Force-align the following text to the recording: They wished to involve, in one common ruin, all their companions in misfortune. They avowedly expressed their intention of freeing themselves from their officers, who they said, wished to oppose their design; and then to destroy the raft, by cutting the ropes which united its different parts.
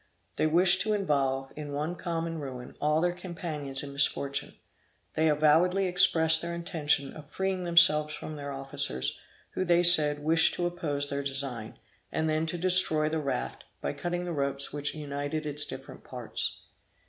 They 0.37 0.47
wished 0.47 0.81
to 0.81 0.93
involve, 0.93 1.53
in 1.55 1.73
one 1.73 1.95
common 1.95 2.39
ruin, 2.39 2.75
all 2.81 3.01
their 3.01 3.13
companions 3.13 3.83
in 3.83 3.93
misfortune. 3.93 4.55
They 5.13 5.29
avowedly 5.29 5.85
expressed 5.85 6.41
their 6.41 6.55
intention 6.55 7.13
of 7.13 7.29
freeing 7.29 7.65
themselves 7.65 8.15
from 8.15 8.35
their 8.35 8.51
officers, 8.51 9.19
who 9.51 9.63
they 9.63 9.83
said, 9.83 10.23
wished 10.23 10.55
to 10.55 10.65
oppose 10.65 11.07
their 11.07 11.21
design; 11.21 11.77
and 12.11 12.27
then 12.27 12.47
to 12.47 12.57
destroy 12.57 13.09
the 13.09 13.19
raft, 13.19 13.63
by 13.79 13.93
cutting 13.93 14.25
the 14.25 14.33
ropes 14.33 14.73
which 14.73 14.95
united 14.95 15.45
its 15.45 15.65
different 15.65 16.03
parts. 16.03 16.63